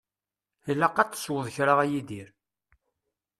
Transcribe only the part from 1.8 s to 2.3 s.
a Yidir.